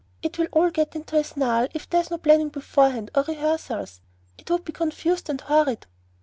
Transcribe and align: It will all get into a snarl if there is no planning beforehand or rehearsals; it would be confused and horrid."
It 0.23 0.39
will 0.39 0.47
all 0.51 0.71
get 0.71 0.95
into 0.95 1.15
a 1.15 1.23
snarl 1.23 1.67
if 1.75 1.87
there 1.87 2.01
is 2.01 2.09
no 2.09 2.17
planning 2.17 2.49
beforehand 2.49 3.11
or 3.13 3.21
rehearsals; 3.21 4.01
it 4.35 4.49
would 4.49 4.65
be 4.65 4.71
confused 4.73 5.29
and 5.29 5.39
horrid." 5.39 5.85